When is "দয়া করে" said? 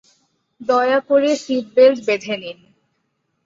0.61-1.29